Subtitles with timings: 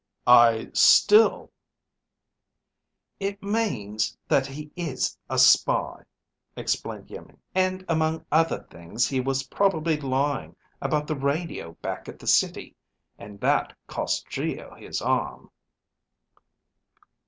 [0.25, 1.51] "I still"
[3.29, 6.01] "It means that he is a spy,"
[6.55, 12.17] explained Iimmi, "and among other things, he was probably lying about the radio back at
[12.17, 12.75] the city.
[13.19, 15.51] And that cost Geo his arm."